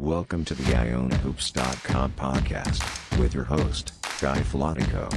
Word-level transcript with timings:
Welcome 0.00 0.46
to 0.46 0.54
the 0.54 0.62
IonaHoops.com 0.62 2.12
podcast 2.12 3.18
with 3.18 3.34
your 3.34 3.44
host, 3.44 3.92
Guy 4.18 4.38
Filatico. 4.38 5.12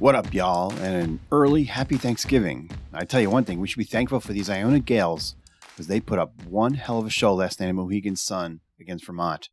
What 0.00 0.16
up, 0.16 0.34
y'all, 0.34 0.72
and 0.72 0.96
an 0.96 1.20
early 1.30 1.62
happy 1.62 1.96
Thanksgiving. 1.96 2.68
I 2.92 3.04
tell 3.04 3.20
you 3.20 3.30
one 3.30 3.44
thing, 3.44 3.60
we 3.60 3.68
should 3.68 3.78
be 3.78 3.84
thankful 3.84 4.18
for 4.18 4.32
these 4.32 4.50
Iona 4.50 4.80
Gaels 4.80 5.36
because 5.60 5.86
they 5.86 6.00
put 6.00 6.18
up 6.18 6.42
one 6.44 6.74
hell 6.74 6.98
of 6.98 7.06
a 7.06 7.10
show 7.10 7.32
last 7.32 7.60
night 7.60 7.68
in 7.68 7.76
Mohegan 7.76 8.16
Sun 8.16 8.62
against 8.80 9.06
Vermont. 9.06 9.48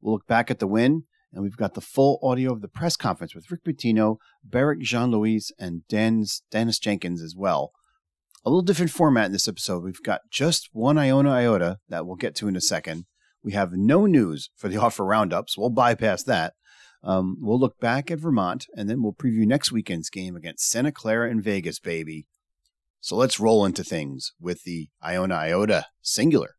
We'll 0.00 0.14
look 0.14 0.26
back 0.26 0.50
at 0.50 0.58
the 0.58 0.66
win, 0.66 1.04
and 1.32 1.44
we've 1.44 1.56
got 1.56 1.74
the 1.74 1.80
full 1.80 2.18
audio 2.24 2.52
of 2.52 2.62
the 2.62 2.68
press 2.68 2.96
conference 2.96 3.32
with 3.32 3.48
Rick 3.48 3.62
Pitino, 3.62 4.16
Berrick 4.44 4.80
Jean 4.80 5.12
Louis, 5.12 5.52
and 5.56 5.86
Dan's, 5.86 6.42
Daniss 6.52 6.80
Jenkins 6.80 7.22
as 7.22 7.36
well. 7.36 7.70
A 8.44 8.50
little 8.50 8.62
different 8.62 8.90
format 8.90 9.26
in 9.26 9.32
this 9.32 9.46
episode. 9.46 9.84
We've 9.84 10.02
got 10.02 10.22
just 10.32 10.70
one 10.72 10.98
Iona 10.98 11.30
Iota 11.30 11.78
that 11.88 12.06
we'll 12.06 12.16
get 12.16 12.34
to 12.34 12.48
in 12.48 12.56
a 12.56 12.60
second. 12.60 13.04
We 13.42 13.52
have 13.52 13.72
no 13.72 14.06
news 14.06 14.50
for 14.56 14.68
the 14.68 14.76
offer 14.80 15.04
roundups. 15.04 15.56
We'll 15.56 15.70
bypass 15.70 16.22
that. 16.24 16.54
Um, 17.02 17.38
we'll 17.40 17.58
look 17.58 17.80
back 17.80 18.10
at 18.10 18.18
Vermont 18.18 18.66
and 18.76 18.88
then 18.88 19.02
we'll 19.02 19.14
preview 19.14 19.46
next 19.46 19.72
weekend's 19.72 20.10
game 20.10 20.36
against 20.36 20.68
Santa 20.68 20.92
Clara 20.92 21.30
in 21.30 21.40
Vegas, 21.40 21.78
baby. 21.78 22.26
So 23.00 23.16
let's 23.16 23.40
roll 23.40 23.64
into 23.64 23.82
things 23.82 24.34
with 24.38 24.64
the 24.64 24.88
Iona 25.02 25.34
Iota 25.34 25.86
singular. 26.02 26.56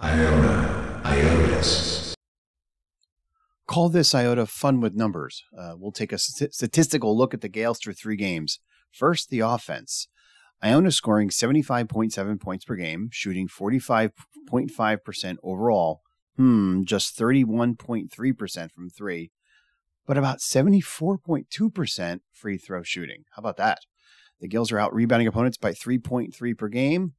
Iona 0.00 1.00
Iotas. 1.04 2.14
Call 3.68 3.88
this 3.88 4.14
Iota 4.14 4.46
fun 4.46 4.80
with 4.80 4.94
numbers. 4.94 5.44
Uh, 5.56 5.74
we'll 5.76 5.92
take 5.92 6.12
a 6.12 6.18
st- 6.18 6.52
statistical 6.52 7.16
look 7.16 7.34
at 7.34 7.40
the 7.40 7.48
Gaels 7.48 7.78
through 7.78 7.94
three 7.94 8.16
games. 8.16 8.60
First, 8.90 9.30
the 9.30 9.40
offense. 9.40 10.08
Iona 10.62 10.90
scoring 10.90 11.28
75.7 11.28 12.40
points 12.40 12.64
per 12.64 12.74
game, 12.74 13.08
shooting 13.12 13.48
45.5% 13.48 15.36
overall. 15.42 16.02
Hmm, 16.36 16.82
just 16.84 17.18
31.3% 17.18 18.70
from 18.70 18.90
three, 18.90 19.30
but 20.06 20.16
about 20.16 20.38
74.2% 20.38 22.20
free 22.32 22.58
throw 22.58 22.82
shooting. 22.82 23.24
How 23.34 23.40
about 23.40 23.56
that? 23.56 23.80
The 24.40 24.48
Gaels 24.48 24.70
are 24.70 24.78
out 24.78 24.94
rebounding 24.94 25.26
opponents 25.26 25.58
by 25.58 25.72
3.3 25.72 26.56
per 26.56 26.68
game, 26.68 27.14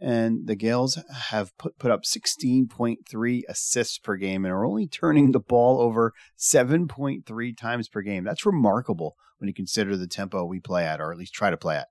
and 0.00 0.46
the 0.46 0.56
Gaels 0.56 0.98
have 1.30 1.56
put, 1.58 1.78
put 1.78 1.90
up 1.90 2.04
16.3 2.04 3.42
assists 3.48 3.98
per 3.98 4.16
game 4.16 4.44
and 4.44 4.52
are 4.52 4.64
only 4.64 4.86
turning 4.86 5.32
the 5.32 5.40
ball 5.40 5.80
over 5.80 6.12
7.3 6.38 7.56
times 7.56 7.88
per 7.88 8.00
game. 8.00 8.24
That's 8.24 8.46
remarkable 8.46 9.14
when 9.38 9.48
you 9.48 9.54
consider 9.54 9.96
the 9.96 10.06
tempo 10.06 10.44
we 10.44 10.60
play 10.60 10.86
at, 10.86 11.00
or 11.00 11.12
at 11.12 11.18
least 11.18 11.34
try 11.34 11.50
to 11.50 11.56
play 11.56 11.76
at. 11.76 11.88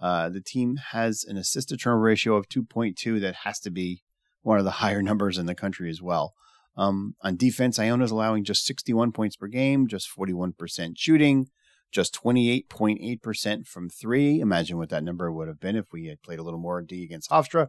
Uh, 0.00 0.28
the 0.28 0.40
team 0.40 0.76
has 0.92 1.24
an 1.24 1.36
assist 1.36 1.70
to 1.70 1.76
turnover 1.76 2.02
ratio 2.02 2.36
of 2.36 2.48
2.2 2.48 3.20
that 3.20 3.34
has 3.44 3.58
to 3.60 3.70
be 3.70 4.02
one 4.42 4.58
of 4.58 4.64
the 4.64 4.70
higher 4.82 5.02
numbers 5.02 5.38
in 5.38 5.46
the 5.46 5.54
country 5.54 5.90
as 5.90 6.02
well. 6.02 6.34
Um, 6.76 7.14
on 7.22 7.36
defense, 7.36 7.78
Iona 7.78 8.04
is 8.04 8.10
allowing 8.10 8.44
just 8.44 8.66
61 8.66 9.12
points 9.12 9.36
per 9.36 9.46
game, 9.46 9.86
just 9.86 10.08
41% 10.14 10.92
shooting, 10.96 11.48
just 11.90 12.14
28.8% 12.22 13.66
from 13.66 13.88
three. 13.88 14.40
Imagine 14.40 14.76
what 14.76 14.90
that 14.90 15.04
number 15.04 15.32
would 15.32 15.48
have 15.48 15.60
been 15.60 15.76
if 15.76 15.86
we 15.92 16.06
had 16.06 16.22
played 16.22 16.38
a 16.38 16.42
little 16.42 16.60
more 16.60 16.82
D 16.82 17.02
against 17.02 17.30
Hofstra. 17.30 17.68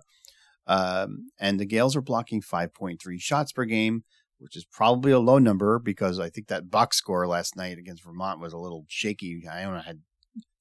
Um, 0.65 1.29
and 1.39 1.59
the 1.59 1.65
Gaels 1.65 1.95
are 1.95 2.01
blocking 2.01 2.41
5.3 2.41 2.97
shots 3.21 3.53
per 3.53 3.63
game, 3.63 4.03
which 4.37 4.57
is 4.57 4.65
probably 4.65 5.13
a 5.13 5.19
low 5.19 5.37
number 5.37 5.79
because 5.79 6.19
I 6.19 6.29
think 6.29 6.47
that 6.47 6.69
box 6.69 6.97
score 6.97 7.25
last 7.25 7.55
night 7.55 7.77
against 7.77 8.03
Vermont 8.03 8.41
was 8.41 8.51
a 8.51 8.57
little 8.57 8.85
shaky. 8.89 9.43
Iona 9.49 9.81
had 9.81 10.01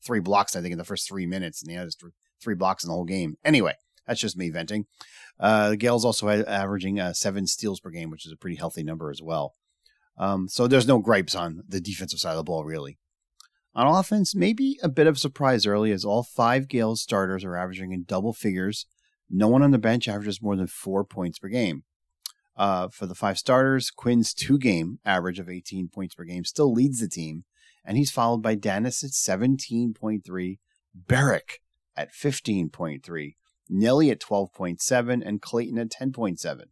three 0.05 0.21
blocks, 0.21 0.57
I 0.57 0.61
think, 0.61 0.73
in 0.73 0.79
the 0.79 0.85
first 0.85 1.09
three 1.09 1.27
minutes, 1.27 1.63
and 1.63 1.71
he 1.71 1.77
had 1.77 1.89
three 2.41 2.55
blocks 2.55 2.85
in 2.85 2.89
the 2.89 2.95
whole 2.95 3.05
game. 3.05 3.37
Anyway, 3.45 3.75
that's 4.07 4.21
just 4.21 4.37
me 4.37 4.51
venting. 4.51 4.87
Uh, 5.39 5.71
the 5.71 5.77
Gaels 5.77 6.05
also 6.05 6.29
had 6.29 6.45
averaging 6.47 7.01
uh, 7.01 7.13
seven 7.13 7.47
steals 7.47 7.81
per 7.81 7.91
game, 7.91 8.11
which 8.11 8.27
is 8.27 8.33
a 8.33 8.37
pretty 8.37 8.57
healthy 8.57 8.83
number 8.83 9.11
as 9.11 9.21
well. 9.23 9.55
Um, 10.19 10.49
so 10.49 10.67
there's 10.67 10.87
no 10.87 10.99
gripes 10.99 11.35
on 11.35 11.63
the 11.69 11.81
defensive 11.81 12.21
side 12.21 12.31
of 12.31 12.39
the 12.39 12.45
ball, 12.45 12.65
really. 12.65 12.99
On 13.75 13.87
offense, 13.87 14.35
maybe 14.35 14.79
a 14.83 14.89
bit 14.89 15.07
of 15.07 15.19
surprise 15.19 15.67
early 15.67 15.93
as 15.93 16.05
all 16.05 16.23
five 16.23 16.67
Gaels 16.67 17.03
starters 17.03 17.45
are 17.45 17.57
averaging 17.57 17.93
in 17.93 18.05
double 18.05 18.33
figures. 18.33 18.87
No 19.29 19.49
one 19.49 19.63
on 19.63 19.71
the 19.71 19.79
bench 19.79 20.09
averages 20.09 20.41
more 20.41 20.57
than 20.57 20.67
four 20.67 21.05
points 21.05 21.39
per 21.39 21.49
game. 21.49 21.85
Uh, 22.57 22.89
for 22.89 23.05
the 23.05 23.15
five 23.15 23.37
starters, 23.37 23.91
Quinn's 23.91 24.33
two 24.33 24.57
game 24.57 24.99
average 25.05 25.39
of 25.39 25.51
18 25.51 25.89
points 25.89 26.15
per 26.15 26.25
game 26.25 26.45
still 26.45 26.73
leads 26.73 27.01
the 27.01 27.09
team, 27.09 27.45
and 27.87 27.97
he's 27.97 28.11
followed 28.11 28.43
by 28.43 28.55
Daniss 28.57 29.05
at 29.05 29.13
17.3, 29.13 30.59
Berrick 30.95 31.63
at 31.97 32.13
15.3, 32.13 33.37
Nelly 33.69 34.11
at 34.11 34.21
12.7, 34.21 35.23
and 35.25 35.41
Clayton 35.41 35.79
at 35.79 35.91
10.7. 35.91 36.65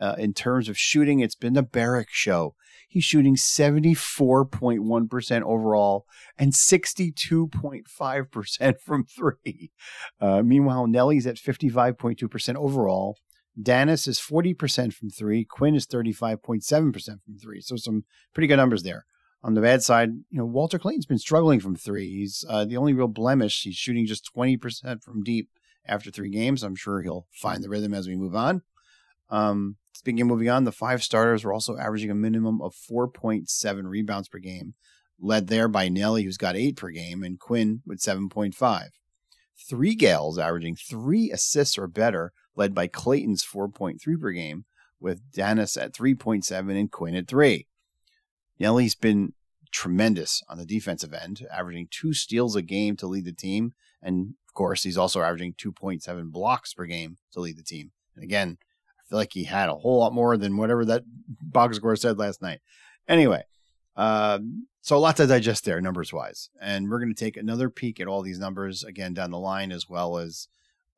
Uh, 0.00 0.14
in 0.16 0.32
terms 0.32 0.70
of 0.70 0.78
shooting, 0.78 1.20
it's 1.20 1.34
been 1.34 1.52
the 1.52 1.62
Berrick 1.62 2.08
show. 2.08 2.54
He's 2.88 3.04
shooting 3.04 3.36
74.1% 3.36 5.42
overall 5.42 6.06
and 6.38 6.52
62.5% 6.52 8.80
from 8.84 9.04
three. 9.04 9.72
Uh, 10.18 10.42
meanwhile, 10.42 10.86
Nelly's 10.86 11.26
at 11.26 11.36
55.2% 11.36 12.56
overall. 12.56 13.18
Daniss 13.60 14.08
is 14.08 14.18
40% 14.18 14.94
from 14.94 15.10
three. 15.10 15.44
Quinn 15.44 15.74
is 15.74 15.86
35.7% 15.86 16.64
from 16.64 17.38
three. 17.40 17.60
So 17.60 17.76
some 17.76 18.04
pretty 18.32 18.46
good 18.46 18.56
numbers 18.56 18.82
there. 18.82 19.04
On 19.42 19.54
the 19.54 19.62
bad 19.62 19.82
side, 19.82 20.10
you 20.28 20.38
know, 20.38 20.44
Walter 20.44 20.78
Clayton's 20.78 21.06
been 21.06 21.18
struggling 21.18 21.60
from 21.60 21.74
three. 21.74 22.10
He's 22.10 22.44
uh, 22.48 22.66
the 22.66 22.76
only 22.76 22.92
real 22.92 23.08
blemish. 23.08 23.62
He's 23.62 23.76
shooting 23.76 24.04
just 24.06 24.30
20% 24.34 25.02
from 25.02 25.22
deep 25.22 25.48
after 25.86 26.10
three 26.10 26.30
games. 26.30 26.62
I'm 26.62 26.76
sure 26.76 27.00
he'll 27.00 27.26
find 27.32 27.64
the 27.64 27.70
rhythm 27.70 27.94
as 27.94 28.06
we 28.06 28.16
move 28.16 28.34
on. 28.34 28.62
Um, 29.30 29.76
speaking 29.94 30.22
of 30.22 30.26
moving 30.26 30.50
on, 30.50 30.64
the 30.64 30.72
five 30.72 31.02
starters 31.02 31.42
were 31.42 31.54
also 31.54 31.78
averaging 31.78 32.10
a 32.10 32.14
minimum 32.14 32.60
of 32.60 32.74
4.7 32.74 33.84
rebounds 33.84 34.28
per 34.28 34.38
game, 34.38 34.74
led 35.18 35.46
there 35.46 35.68
by 35.68 35.88
Nelly, 35.88 36.24
who's 36.24 36.36
got 36.36 36.56
eight 36.56 36.76
per 36.76 36.90
game, 36.90 37.22
and 37.22 37.38
Quinn 37.38 37.82
with 37.86 38.00
7.5. 38.00 38.88
Three 39.68 39.94
Gaels 39.94 40.38
averaging 40.38 40.76
three 40.76 41.30
assists 41.30 41.78
or 41.78 41.86
better, 41.86 42.32
led 42.56 42.74
by 42.74 42.88
Clayton's 42.88 43.44
4.3 43.44 43.98
per 44.20 44.32
game, 44.32 44.64
with 44.98 45.30
Daniss 45.32 45.80
at 45.80 45.94
3.7 45.94 46.78
and 46.78 46.90
Quinn 46.90 47.14
at 47.14 47.28
three. 47.28 47.66
Nelly's 48.60 48.94
been 48.94 49.32
tremendous 49.72 50.42
on 50.48 50.58
the 50.58 50.66
defensive 50.66 51.14
end, 51.14 51.46
averaging 51.50 51.88
two 51.90 52.12
steals 52.12 52.54
a 52.54 52.62
game 52.62 52.96
to 52.96 53.06
lead 53.06 53.24
the 53.24 53.32
team. 53.32 53.72
And 54.02 54.34
of 54.46 54.54
course, 54.54 54.82
he's 54.82 54.98
also 54.98 55.22
averaging 55.22 55.54
2.7 55.54 56.30
blocks 56.30 56.74
per 56.74 56.84
game 56.84 57.16
to 57.32 57.40
lead 57.40 57.56
the 57.56 57.62
team. 57.62 57.92
And 58.14 58.22
again, 58.22 58.58
I 58.98 59.02
feel 59.08 59.18
like 59.18 59.32
he 59.32 59.44
had 59.44 59.68
a 59.68 59.74
whole 59.74 59.98
lot 59.98 60.12
more 60.12 60.36
than 60.36 60.56
whatever 60.56 60.84
that 60.84 61.04
box 61.42 61.76
score 61.76 61.96
said 61.96 62.18
last 62.18 62.42
night. 62.42 62.60
Anyway, 63.08 63.44
uh, 63.96 64.38
so 64.82 64.96
a 64.96 64.98
lot 64.98 65.16
to 65.16 65.26
digest 65.26 65.64
there, 65.64 65.80
numbers 65.80 66.12
wise. 66.12 66.50
And 66.60 66.88
we're 66.88 67.00
going 67.00 67.14
to 67.14 67.24
take 67.24 67.36
another 67.36 67.70
peek 67.70 68.00
at 68.00 68.08
all 68.08 68.22
these 68.22 68.38
numbers 68.38 68.84
again 68.84 69.14
down 69.14 69.30
the 69.30 69.38
line, 69.38 69.72
as 69.72 69.88
well 69.88 70.18
as 70.18 70.48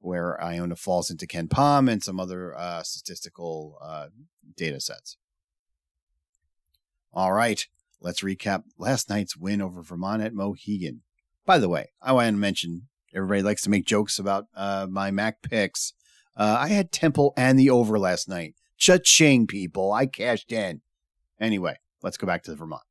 where 0.00 0.42
Iona 0.42 0.76
falls 0.76 1.10
into 1.10 1.26
KenPom 1.26 1.90
and 1.90 2.02
some 2.02 2.18
other 2.18 2.56
uh, 2.56 2.82
statistical 2.82 3.78
uh, 3.80 4.08
data 4.56 4.80
sets. 4.80 5.16
All 7.14 7.32
right, 7.32 7.66
let's 8.00 8.22
recap 8.22 8.62
last 8.78 9.10
night's 9.10 9.36
win 9.36 9.60
over 9.60 9.82
Vermont 9.82 10.22
at 10.22 10.34
Mohegan. 10.34 11.02
By 11.44 11.58
the 11.58 11.68
way, 11.68 11.90
I 12.00 12.12
want 12.12 12.28
to 12.28 12.38
mention 12.38 12.88
everybody 13.14 13.42
likes 13.42 13.62
to 13.62 13.70
make 13.70 13.84
jokes 13.84 14.18
about 14.18 14.46
uh, 14.54 14.86
my 14.90 15.10
Mac 15.10 15.42
picks. 15.42 15.92
Uh, 16.36 16.56
I 16.58 16.68
had 16.68 16.90
Temple 16.90 17.34
and 17.36 17.58
the 17.58 17.68
over 17.68 17.98
last 17.98 18.28
night. 18.28 18.54
Cha-ching, 18.78 19.46
people. 19.46 19.92
I 19.92 20.06
cashed 20.06 20.50
in. 20.50 20.80
Anyway, 21.38 21.76
let's 22.02 22.16
go 22.16 22.26
back 22.26 22.42
to 22.44 22.50
the 22.50 22.56
Vermont. 22.56 22.82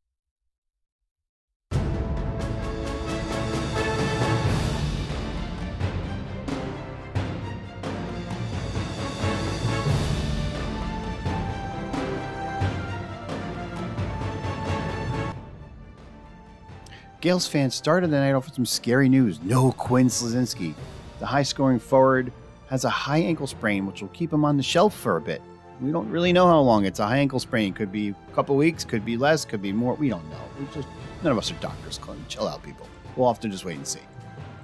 Gaels 17.21 17.47
fans 17.47 17.75
started 17.75 18.09
the 18.09 18.17
night 18.17 18.33
off 18.33 18.45
with 18.45 18.55
some 18.55 18.65
scary 18.65 19.07
news. 19.07 19.39
No 19.43 19.71
Quinn 19.73 20.07
Slazinski. 20.07 20.73
The 21.19 21.25
high 21.27 21.43
scoring 21.43 21.77
forward 21.77 22.33
has 22.67 22.83
a 22.83 22.89
high 22.89 23.19
ankle 23.19 23.45
sprain, 23.45 23.85
which 23.85 24.01
will 24.01 24.09
keep 24.09 24.33
him 24.33 24.43
on 24.43 24.57
the 24.57 24.63
shelf 24.63 24.95
for 24.95 25.17
a 25.17 25.21
bit. 25.21 25.39
We 25.79 25.91
don't 25.91 26.09
really 26.09 26.33
know 26.33 26.47
how 26.47 26.59
long 26.61 26.85
it's 26.85 26.99
a 26.99 27.05
high 27.05 27.17
ankle 27.17 27.39
sprain. 27.39 27.73
Could 27.73 27.91
be 27.91 28.09
a 28.09 28.33
couple 28.33 28.55
weeks, 28.55 28.83
could 28.83 29.05
be 29.05 29.17
less, 29.17 29.45
could 29.45 29.61
be 29.61 29.71
more. 29.71 29.93
We 29.93 30.09
don't 30.09 30.27
know. 30.29 30.41
We 30.59 30.65
just 30.73 30.87
none 31.21 31.31
of 31.31 31.37
us 31.37 31.51
are 31.51 31.55
doctors. 31.55 31.99
Chill 32.27 32.47
out, 32.47 32.63
people. 32.63 32.87
We'll 33.15 33.33
to 33.35 33.49
just 33.49 33.65
wait 33.65 33.77
and 33.77 33.87
see. 33.87 33.99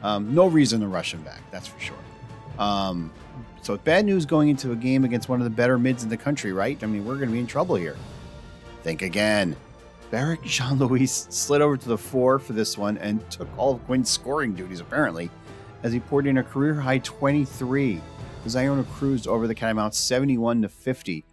Um, 0.01 0.33
no 0.33 0.48
reason 0.48 0.81
to 0.81 0.88
rush 0.88 1.13
him 1.13 1.21
back, 1.21 1.42
that's 1.51 1.68
for 1.68 1.80
sure. 1.80 1.98
Um, 2.57 3.12
so 3.62 3.77
bad 3.77 4.06
news 4.06 4.25
going 4.25 4.50
into 4.50 4.71
a 4.71 4.75
game 4.75 5.04
against 5.04 5.30
one 5.30 5.39
of 5.39 5.44
the 5.44 5.51
better 5.51 5.77
mids 5.77 6.04
in 6.04 6.09
the 6.09 6.18
country, 6.18 6.54
right? 6.54 6.81
I 6.83 6.88
mean, 6.88 7.06
we're 7.06 7.18
going 7.18 7.30
to 7.30 7.33
be 7.33 7.39
in 7.39 7.48
trouble 7.48 7.75
here. 7.75 7.95
Think 8.81 9.04
again. 9.04 9.56
Beric 10.09 10.42
Jean 10.44 10.77
Louis 10.77 11.07
slid 11.07 11.62
over 11.62 11.75
to 11.75 11.89
the 11.89 11.98
four 11.98 12.39
for 12.39 12.54
this 12.54 12.77
one 12.77 12.98
and 12.98 13.30
took 13.30 13.50
all 13.57 13.75
of 13.75 13.86
Quinn's 13.86 14.09
scoring 14.09 14.54
duties, 14.54 14.80
apparently, 14.80 15.30
as 15.83 15.92
he 15.92 16.00
poured 16.00 16.27
in 16.27 16.38
a 16.38 16.44
career 16.44 16.74
high 16.74 17.00
23. 17.00 18.01
because 18.39 18.56
Iona 18.56 18.83
cruised 18.83 19.27
over 19.27 19.48
the 19.48 19.56
Catamounts 19.56 19.98
71 19.98 20.62
to 20.62 20.69
50. 20.69 21.25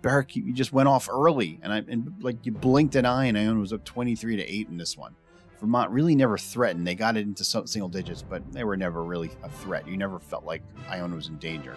Berrick, 0.00 0.34
you 0.34 0.52
just 0.52 0.72
went 0.72 0.88
off 0.88 1.08
early, 1.10 1.60
and 1.62 1.72
I 1.72 1.78
and 1.88 2.12
like 2.20 2.44
you 2.44 2.52
blinked 2.52 2.96
an 2.96 3.04
eye, 3.04 3.26
and 3.26 3.38
Iona 3.38 3.60
was 3.60 3.72
up 3.72 3.84
23 3.84 4.36
to 4.36 4.42
eight 4.42 4.68
in 4.68 4.76
this 4.76 4.96
one. 4.96 5.14
Vermont 5.60 5.90
really 5.90 6.16
never 6.16 6.36
threatened. 6.36 6.84
They 6.84 6.96
got 6.96 7.16
it 7.16 7.20
into 7.20 7.44
single 7.44 7.88
digits, 7.88 8.22
but 8.22 8.42
they 8.52 8.64
were 8.64 8.76
never 8.76 9.04
really 9.04 9.30
a 9.44 9.48
threat. 9.48 9.86
You 9.86 9.96
never 9.96 10.18
felt 10.18 10.44
like 10.44 10.62
Iona 10.90 11.14
was 11.14 11.28
in 11.28 11.36
danger. 11.36 11.76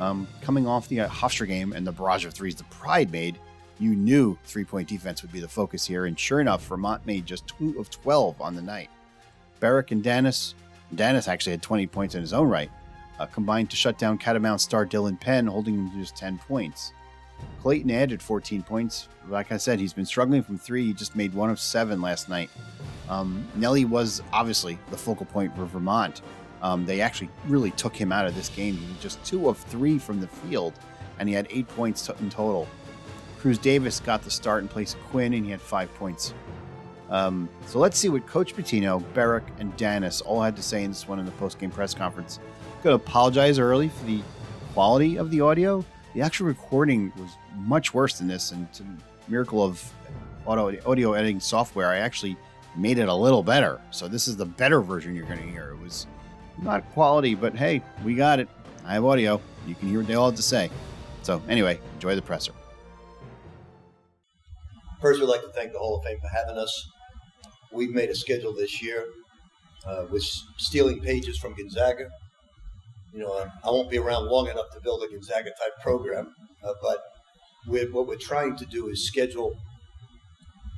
Um, 0.00 0.28
coming 0.42 0.66
off 0.66 0.88
the 0.88 1.00
uh, 1.00 1.08
Hofstra 1.08 1.46
game 1.46 1.72
and 1.72 1.86
the 1.86 1.92
barrage 1.92 2.26
of 2.26 2.34
threes 2.34 2.56
the 2.56 2.64
Pride 2.64 3.10
made, 3.10 3.38
you 3.78 3.94
knew 3.94 4.38
three 4.44 4.64
point 4.64 4.88
defense 4.88 5.22
would 5.22 5.32
be 5.32 5.40
the 5.40 5.48
focus 5.48 5.86
here. 5.86 6.06
And 6.06 6.18
sure 6.18 6.40
enough, 6.40 6.66
Vermont 6.66 7.06
made 7.06 7.26
just 7.26 7.46
two 7.48 7.78
of 7.78 7.90
12 7.90 8.40
on 8.40 8.54
the 8.54 8.62
night. 8.62 8.90
Berrick 9.60 9.90
and 9.90 10.02
Daniss, 10.02 10.54
Daniss 10.94 11.28
actually 11.28 11.52
had 11.52 11.62
20 11.62 11.86
points 11.86 12.14
in 12.14 12.20
his 12.20 12.32
own 12.32 12.48
right, 12.48 12.70
uh, 13.18 13.26
combined 13.26 13.70
to 13.70 13.76
shut 13.76 13.98
down 13.98 14.18
Catamount 14.18 14.60
star 14.60 14.86
Dylan 14.86 15.18
Penn, 15.20 15.46
holding 15.46 15.74
him 15.74 15.90
to 15.90 15.96
just 15.98 16.16
10 16.16 16.38
points. 16.38 16.92
Clayton 17.60 17.90
added 17.90 18.22
14 18.22 18.62
points. 18.62 19.08
Like 19.28 19.52
I 19.52 19.56
said, 19.56 19.80
he's 19.80 19.92
been 19.92 20.06
struggling 20.06 20.42
from 20.42 20.58
three. 20.58 20.86
He 20.86 20.92
just 20.92 21.16
made 21.16 21.34
one 21.34 21.50
of 21.50 21.58
seven 21.58 22.00
last 22.00 22.28
night. 22.28 22.50
Um, 23.08 23.46
Nelly 23.54 23.84
was 23.84 24.22
obviously 24.32 24.78
the 24.90 24.96
focal 24.96 25.26
point 25.26 25.54
for 25.56 25.64
Vermont. 25.64 26.22
Um, 26.62 26.86
they 26.86 27.00
actually 27.00 27.28
really 27.46 27.72
took 27.72 27.94
him 27.94 28.12
out 28.12 28.26
of 28.26 28.34
this 28.34 28.48
game. 28.48 28.76
He 28.76 28.86
was 28.86 29.02
just 29.02 29.24
two 29.24 29.48
of 29.48 29.58
three 29.58 29.98
from 29.98 30.20
the 30.20 30.28
field, 30.28 30.74
and 31.18 31.28
he 31.28 31.34
had 31.34 31.46
eight 31.50 31.68
points 31.68 32.08
in 32.08 32.30
total. 32.30 32.66
Cruz 33.46 33.58
Davis 33.58 34.00
got 34.00 34.24
the 34.24 34.30
start 34.32 34.64
in 34.64 34.68
place 34.68 34.94
of 34.94 35.00
Quinn, 35.02 35.32
and 35.32 35.44
he 35.44 35.52
had 35.52 35.60
five 35.60 35.94
points. 35.94 36.34
Um, 37.10 37.48
so 37.68 37.78
let's 37.78 37.96
see 37.96 38.08
what 38.08 38.26
Coach 38.26 38.56
Pitino, 38.56 39.00
Berrick, 39.14 39.44
and 39.60 39.72
Daniss 39.76 40.20
all 40.20 40.42
had 40.42 40.56
to 40.56 40.62
say 40.62 40.82
in 40.82 40.90
this 40.90 41.06
one 41.06 41.20
in 41.20 41.24
the 41.24 41.30
post-game 41.30 41.70
press 41.70 41.94
conference. 41.94 42.40
I'm 42.42 42.82
going 42.82 42.98
to 42.98 43.04
apologize 43.04 43.60
early 43.60 43.88
for 43.88 44.04
the 44.04 44.20
quality 44.74 45.16
of 45.16 45.30
the 45.30 45.42
audio. 45.42 45.84
The 46.14 46.22
actual 46.22 46.48
recording 46.48 47.12
was 47.16 47.30
much 47.54 47.94
worse 47.94 48.18
than 48.18 48.26
this, 48.26 48.50
and 48.50 48.72
to 48.72 48.82
miracle 49.28 49.62
of 49.62 49.80
audio, 50.44 50.80
audio 50.84 51.12
editing 51.12 51.38
software, 51.38 51.86
I 51.86 51.98
actually 51.98 52.36
made 52.76 52.98
it 52.98 53.08
a 53.08 53.14
little 53.14 53.44
better. 53.44 53.80
So 53.92 54.08
this 54.08 54.26
is 54.26 54.36
the 54.36 54.46
better 54.46 54.80
version 54.80 55.14
you're 55.14 55.24
going 55.24 55.38
to 55.38 55.48
hear. 55.48 55.70
It 55.70 55.80
was 55.80 56.08
not 56.60 56.84
quality, 56.94 57.36
but 57.36 57.54
hey, 57.54 57.80
we 58.04 58.16
got 58.16 58.40
it. 58.40 58.48
I 58.84 58.94
have 58.94 59.04
audio. 59.04 59.40
You 59.68 59.76
can 59.76 59.88
hear 59.88 59.98
what 59.98 60.08
they 60.08 60.14
all 60.14 60.30
have 60.30 60.36
to 60.36 60.42
say. 60.42 60.68
So 61.22 61.40
anyway, 61.48 61.78
enjoy 61.94 62.16
the 62.16 62.22
presser. 62.22 62.50
First, 65.00 65.20
we'd 65.20 65.26
like 65.26 65.42
to 65.42 65.48
thank 65.48 65.72
the 65.72 65.78
Hall 65.78 65.98
of 65.98 66.04
Fame 66.04 66.18
for 66.20 66.28
having 66.28 66.56
us. 66.56 66.88
We've 67.70 67.90
made 67.90 68.08
a 68.08 68.14
schedule 68.14 68.54
this 68.54 68.82
year 68.82 69.04
uh, 69.86 70.06
with 70.10 70.22
stealing 70.56 71.00
pages 71.00 71.36
from 71.38 71.54
Gonzaga. 71.54 72.08
You 73.12 73.20
know, 73.20 73.46
I 73.62 73.70
won't 73.70 73.90
be 73.90 73.98
around 73.98 74.26
long 74.26 74.48
enough 74.48 74.70
to 74.72 74.80
build 74.80 75.02
a 75.02 75.08
Gonzaga 75.08 75.50
type 75.50 75.82
program, 75.82 76.34
uh, 76.64 76.72
but 76.82 76.98
we're, 77.66 77.90
what 77.92 78.06
we're 78.06 78.16
trying 78.16 78.56
to 78.56 78.64
do 78.64 78.88
is 78.88 79.06
schedule 79.06 79.54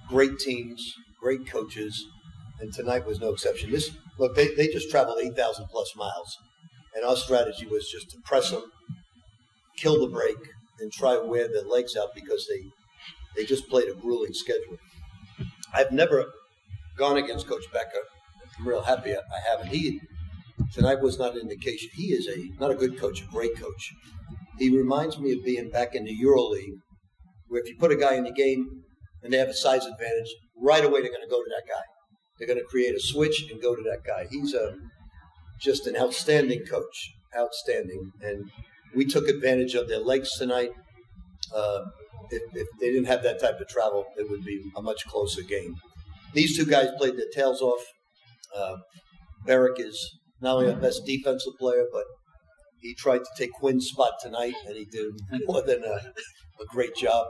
great 0.09 0.39
teams, 0.41 0.95
great 1.21 1.47
coaches, 1.47 2.05
and 2.61 2.73
tonight 2.73 3.07
was 3.07 3.21
no 3.21 3.31
exception. 3.33 3.71
This 3.71 3.91
look, 4.19 4.35
they, 4.35 4.53
they 4.55 4.67
just 4.67 4.91
traveled 4.91 5.19
8,000 5.23 5.67
plus 5.71 5.95
miles, 5.97 6.37
and 6.97 7.05
our 7.05 7.17
strategy 7.17 7.67
was 7.67 7.89
just 7.89 8.11
to 8.11 8.17
press 8.25 8.51
them, 8.51 8.65
kill 9.77 10.01
the 10.01 10.13
break, 10.13 10.39
and 10.81 10.91
try 10.93 11.15
to 11.15 11.25
wear 11.25 11.47
their 11.47 11.63
legs 11.63 11.97
out 11.97 12.09
because 12.17 12.49
they 12.49 12.65
they 13.37 13.45
just 13.45 13.69
played 13.69 13.89
a 13.89 13.95
grueling 13.95 14.33
schedule. 14.33 14.77
I've 15.73 15.93
never 15.93 16.27
gone 16.97 17.17
against 17.17 17.47
Coach 17.47 17.65
Becker. 17.73 18.03
I'm 18.59 18.67
real 18.67 18.83
happy 18.83 19.15
I 19.15 19.51
haven't. 19.51 19.69
He 19.69 20.01
tonight 20.73 21.01
was 21.01 21.19
not 21.19 21.35
an 21.35 21.43
indication. 21.43 21.91
He 21.95 22.07
is 22.13 22.27
a 22.27 22.61
not 22.61 22.71
a 22.71 22.75
good 22.75 22.99
coach, 22.99 23.23
a 23.23 23.27
great 23.27 23.57
coach. 23.57 23.93
He 24.59 24.77
reminds 24.77 25.19
me 25.19 25.33
of 25.33 25.45
being 25.45 25.71
back 25.71 25.95
in 25.95 26.05
the 26.05 26.17
EuroLeague, 26.25 26.79
where 27.47 27.61
if 27.61 27.69
you 27.69 27.77
put 27.79 27.93
a 27.93 27.97
guy 27.97 28.15
in 28.15 28.25
the 28.25 28.33
game 28.33 28.83
and 29.23 29.33
they 29.33 29.39
have 29.39 29.49
a 29.49 29.55
size 29.55 29.85
advantage, 29.85 30.35
right 30.61 30.85
away 30.85 31.01
they're 31.01 31.11
going 31.11 31.23
to 31.23 31.31
go 31.31 31.43
to 31.43 31.51
that 31.51 31.73
guy. 31.73 31.83
They're 32.39 32.49
going 32.49 32.59
to 32.59 32.65
create 32.65 32.95
a 32.95 33.01
switch 33.01 33.47
and 33.51 33.61
go 33.61 33.75
to 33.75 33.83
that 33.83 34.05
guy. 34.07 34.27
He's 34.31 34.55
a 34.55 34.77
just 35.61 35.87
an 35.87 35.97
outstanding 35.97 36.65
coach, 36.65 37.13
outstanding. 37.37 38.13
And 38.23 38.51
we 38.95 39.05
took 39.05 39.29
advantage 39.29 39.75
of 39.75 39.89
their 39.89 39.99
legs 40.01 40.31
tonight. 40.39 40.71
Uh, 41.55 41.81
if, 42.31 42.43
if, 42.55 42.67
they 42.81 42.89
didn't 42.89 43.07
have 43.07 43.23
that 43.23 43.41
type 43.41 43.61
of 43.61 43.69
travel, 43.69 44.05
it 44.17 44.29
would 44.31 44.45
be 44.45 44.61
a 44.77 44.83
much 44.83 45.07
closer 45.07 45.43
game. 45.43 45.75
These 46.35 46.57
two 46.57 46.67
guys 46.67 46.89
played 46.99 47.17
their 47.17 47.31
tails 47.33 47.63
off. 47.63 47.81
Uh, 48.55 48.77
Berrick 49.47 49.79
is 49.79 50.19
not 50.41 50.57
only 50.57 50.71
our 50.71 50.79
best 50.79 51.03
defensive 51.07 51.55
player, 51.59 51.85
but 51.93 52.05
he 52.81 52.95
tried 52.95 53.19
to 53.19 53.31
take 53.37 53.53
Quinn's 53.53 53.87
spot 53.87 54.13
tonight, 54.21 54.55
and 54.67 54.77
he 54.77 54.85
did 54.85 55.07
more 55.47 55.63
than 55.63 55.83
a, 55.85 55.97
a 56.63 56.67
great 56.69 56.95
job. 56.95 57.27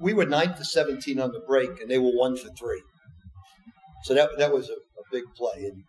We 0.00 0.12
were 0.12 0.26
nine 0.26 0.54
for 0.54 0.64
seventeen 0.64 1.20
on 1.20 1.32
the 1.32 1.40
break, 1.46 1.80
and 1.80 1.90
they 1.90 1.98
were 1.98 2.10
one 2.10 2.36
for 2.36 2.48
three. 2.58 2.82
So 4.04 4.14
that 4.14 4.30
that 4.38 4.52
was 4.52 4.68
a, 4.68 4.72
a 4.72 5.04
big 5.12 5.24
play. 5.36 5.64
And 5.64 5.84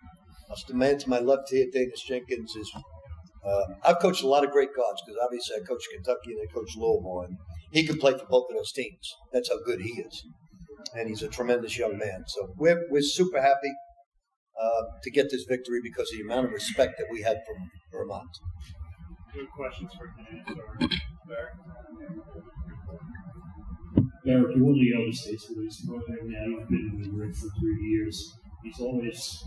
the 0.67 0.75
man 0.75 0.99
to 0.99 1.09
my 1.09 1.19
left 1.19 1.49
here, 1.49 1.65
Daniss 1.73 2.05
Jenkins, 2.07 2.55
is. 2.55 2.71
Uh, 3.45 3.65
I've 3.83 3.99
coached 3.99 4.23
a 4.23 4.27
lot 4.27 4.43
of 4.43 4.51
great 4.51 4.69
guards 4.75 5.01
because 5.05 5.19
obviously 5.23 5.57
I 5.57 5.59
coached 5.65 5.87
Kentucky 5.93 6.31
and 6.31 6.39
I 6.41 6.53
coached 6.53 6.77
Louisville, 6.77 7.25
and 7.27 7.37
he 7.71 7.85
can 7.85 7.97
play 7.97 8.13
for 8.13 8.25
both 8.25 8.45
of 8.49 8.57
those 8.57 8.71
teams. 8.71 9.15
That's 9.31 9.49
how 9.49 9.59
good 9.63 9.81
he 9.81 9.89
is, 10.01 10.23
and 10.95 11.07
he's 11.07 11.21
a 11.21 11.27
tremendous 11.27 11.77
young 11.77 11.97
man. 11.97 12.23
So 12.27 12.53
we're 12.57 12.81
we're 12.89 13.01
super 13.01 13.41
happy 13.41 13.73
uh, 14.59 14.83
to 15.03 15.11
get 15.11 15.29
this 15.29 15.45
victory 15.47 15.79
because 15.83 16.11
of 16.11 16.17
the 16.17 16.23
amount 16.23 16.47
of 16.47 16.53
respect 16.53 16.95
that 16.97 17.07
we 17.11 17.21
had 17.21 17.37
from 17.45 17.69
Vermont. 17.91 18.29
Good 19.33 19.47
questions 19.55 19.91
for 19.97 20.07
you, 20.31 20.89
Berrick, 24.25 24.55
you're 24.55 24.63
one 24.63 24.73
of 24.73 24.79
the 24.79 24.93
elder 24.95 25.13
statesmen 25.13 25.69
program 25.85 26.29
now. 26.31 26.45
You've 26.47 26.69
been 26.69 26.91
in 26.95 27.01
the 27.01 27.17
ring 27.17 27.33
for 27.33 27.47
three 27.59 27.79
years. 27.89 28.33
He's 28.63 28.79
always 28.79 29.43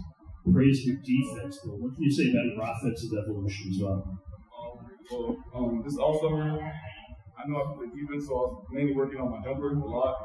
praised 0.52 0.84
your 0.84 0.96
defense, 0.96 1.58
but 1.64 1.78
what 1.78 1.94
can 1.94 2.02
you 2.02 2.10
say 2.10 2.30
about 2.30 2.44
your 2.44 2.62
offensive 2.62 3.10
evolution 3.22 3.70
as 3.70 3.82
well? 3.82 4.20
Um, 4.58 4.76
well, 5.10 5.36
um, 5.54 5.82
this 5.84 5.96
off 5.96 6.20
summer, 6.20 6.60
I 6.60 7.48
know 7.48 7.62
I 7.62 7.76
play 7.76 7.86
defense, 7.94 8.26
so 8.26 8.34
I 8.34 8.42
was 8.50 8.66
mainly 8.70 8.94
working 8.94 9.20
on 9.20 9.30
my 9.30 9.42
jumper 9.42 9.72
a 9.72 9.78
lot 9.78 10.16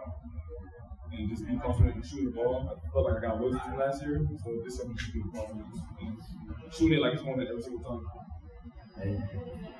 and 1.13 1.29
just 1.29 1.45
being 1.45 1.59
confident 1.59 1.95
in 1.95 2.03
shooting 2.03 2.25
the 2.25 2.31
ball. 2.31 2.69
I 2.69 2.89
felt 2.91 3.05
like 3.05 3.17
I 3.17 3.27
got 3.27 3.39
away 3.39 3.51
from 3.51 3.77
last 3.77 4.01
year, 4.03 4.19
so 4.43 4.61
this 4.65 4.77
summer 4.77 4.93
just 4.97 5.13
being 5.13 5.29
confident 5.33 5.65
and 6.01 6.73
shooting 6.73 6.97
it 6.97 7.01
like 7.01 7.13
it's 7.13 7.23
one 7.23 7.39
every 7.39 7.61
single 7.61 7.83
time. 7.83 8.05
And 9.01 9.23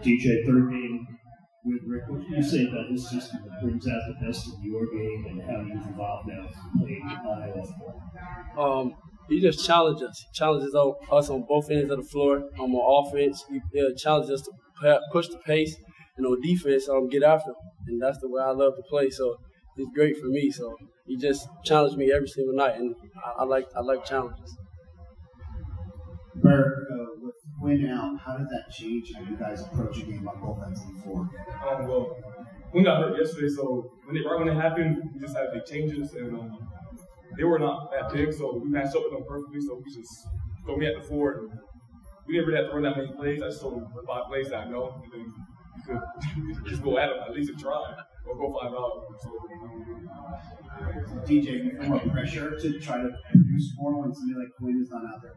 DJ, 0.03 0.46
third 0.46 0.70
game 0.70 1.08
with 1.65 1.82
Rick. 1.88 2.03
What 2.08 2.25
can 2.25 2.36
you 2.36 2.44
say 2.44 2.65
about 2.68 2.86
this 2.91 3.10
system 3.10 3.41
that 3.48 3.62
brings 3.62 3.88
out 3.88 4.01
the 4.08 4.25
best 4.25 4.48
of 4.48 4.63
your 4.63 4.86
game 4.91 5.25
and 5.29 5.41
how 5.41 5.62
you've 5.62 5.88
evolved 5.88 6.27
now 6.27 6.50
playing 6.79 7.01
high 7.01 7.51
off 7.51 7.70
ball? 7.79 8.82
Um, 8.82 8.96
he 9.30 9.39
just 9.42 9.65
challenges 9.65 10.03
us. 10.10 10.25
He 10.27 10.34
challenges 10.38 10.75
us 10.75 11.30
on 11.30 11.46
both 11.48 11.70
ends 11.70 11.92
of 11.92 11.98
the 11.98 12.03
floor. 12.08 12.50
Um, 12.60 12.75
on 12.75 13.08
offense, 13.08 13.44
he 13.50 13.58
uh, 13.80 13.94
challenges 13.98 14.42
us 14.42 14.48
to 14.48 15.00
push 15.12 15.27
the 15.27 15.38
pace, 15.39 15.75
and 16.18 16.25
on 16.25 16.42
defense, 16.42 16.88
um, 16.89 17.08
get 17.10 17.24
after 17.24 17.51
him. 17.51 17.56
And 17.88 18.01
that's 18.01 18.20
the 18.20 18.30
way 18.30 18.42
I 18.42 18.51
love 18.51 18.75
to 18.75 18.84
play. 18.89 19.10
So 19.10 19.38
it's 19.77 19.89
great 19.96 20.18
for 20.18 20.27
me. 20.27 20.51
So 20.51 20.75
he 21.06 21.18
just 21.18 21.48
challenged 21.63 21.98
me 21.98 22.12
every 22.13 22.27
single 22.27 22.56
night, 22.56 22.75
and 22.75 22.96
I, 23.25 23.42
I 23.42 23.44
like 23.46 23.68
I 23.75 23.82
like 23.82 24.06
challenges. 24.06 24.58
Bert, 26.36 26.88
uh, 26.92 27.06
with 27.22 27.36
Quinn 27.60 27.86
out, 27.88 28.20
how 28.20 28.38
did 28.38 28.48
that 28.50 28.72
change 28.72 29.13
how 29.13 29.22
you 29.22 29.38
guys 29.38 29.62
approach 29.62 29.98
a 30.00 30.06
game 30.06 30.27
on 30.27 30.42
both 30.42 30.65
ends 30.65 30.82
of 30.82 30.96
the 30.96 31.01
floor? 31.03 31.30
Um, 31.70 31.88
well, 31.88 32.18
Quinn 32.72 32.84
got 32.84 33.01
hurt 33.01 33.18
yesterday, 33.18 33.50
so 33.50 33.92
when 34.06 34.18
it, 34.18 34.25
right 34.25 34.39
when 34.39 34.48
it 34.50 34.60
happened, 34.60 34.98
we 35.13 35.20
just 35.20 35.38
had 35.38 35.51
big 35.53 35.65
changes, 35.65 36.13
and 36.13 36.36
um, 36.36 36.58
they 37.38 37.44
were 37.44 37.60
not 37.60 37.92
that 37.92 38.13
big, 38.13 38.34
so 38.34 38.62
we 38.63 38.70
matched 38.70 38.96
up 38.96 39.04
with 39.04 39.13
them 39.13 39.24
perfectly. 39.28 39.62
So 39.62 39.82
we 39.84 39.94
just 39.94 40.28
throw 40.66 40.78
me 40.78 40.88
at 40.88 41.02
the 41.02 41.08
four. 41.08 41.34
And 41.34 41.50
we 42.28 42.36
didn't 42.36 42.48
really 42.48 42.62
have 42.62 42.70
to 42.70 42.74
run 42.75 42.84
that 42.84 42.98
many 42.98 43.12
plays. 43.12 43.42
I 43.42 43.48
just 43.48 43.62
told 43.62 43.75
them 43.75 43.88
the 43.96 44.04
five 44.08 44.25
plays 44.28 44.50
that 44.50 44.68
I 44.68 44.70
know, 44.70 45.02
and 45.04 45.12
then 45.12 45.34
you 45.88 46.56
could 46.56 46.66
just 46.70 46.84
go 46.84 46.98
at 46.98 47.10
them, 47.10 47.20
at 47.28 47.34
least 47.34 47.52
a 47.52 47.54
try, 47.54 47.82
or 48.25 48.38
go 48.38 48.58
five 48.60 48.72
out. 48.72 49.06
So, 49.22 49.30
DJ, 51.28 51.88
more 51.88 52.00
pressure 52.00 52.58
to 52.60 52.80
try 52.80 52.98
to 52.98 53.10
produce 53.32 53.74
more 53.78 54.02
when 54.02 54.13
somebody 54.13 54.40
like 54.40 54.50
Quinn 54.58 54.82
is 54.82 54.90
not 54.90 55.04
out 55.06 55.22
there? 55.22 55.34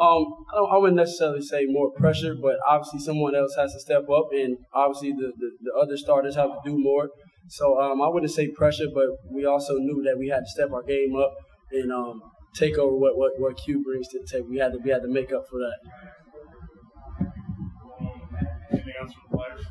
Um, 0.00 0.26
I, 0.54 0.76
I, 0.76 0.78
wouldn't 0.78 0.96
necessarily 0.96 1.42
say 1.42 1.66
more 1.66 1.90
pressure, 1.90 2.34
but 2.40 2.56
obviously 2.68 3.00
someone 3.00 3.34
else 3.34 3.54
has 3.56 3.72
to 3.74 3.80
step 3.80 4.08
up, 4.08 4.28
and 4.32 4.56
obviously 4.72 5.12
the, 5.12 5.32
the, 5.36 5.50
the 5.62 5.72
other 5.80 5.96
starters 5.96 6.36
have 6.36 6.50
to 6.50 6.60
do 6.64 6.78
more. 6.78 7.10
So 7.50 7.80
um, 7.80 8.00
I 8.00 8.06
wouldn't 8.06 8.30
say 8.30 8.46
pressure, 8.46 8.86
but 8.94 9.06
we 9.28 9.44
also 9.44 9.74
knew 9.74 10.04
that 10.04 10.16
we 10.16 10.28
had 10.28 10.38
to 10.38 10.46
step 10.46 10.70
our 10.72 10.84
game 10.84 11.16
up 11.16 11.34
and 11.72 11.90
um, 11.90 12.22
take 12.54 12.78
over 12.78 12.94
what, 12.96 13.18
what, 13.18 13.32
what 13.40 13.56
Q 13.56 13.82
brings 13.82 14.06
to 14.08 14.20
the 14.20 14.26
table. 14.26 14.46
We 14.48 14.58
had 14.58 14.72
to 14.72 14.78
we 14.78 14.90
had 14.90 15.02
to 15.02 15.08
make 15.08 15.32
up 15.32 15.48
for 15.50 15.58
that. 15.58 15.78
Anything 18.70 18.94
else 19.00 19.12
from 19.12 19.22
the 19.32 19.36
players? 19.36 19.66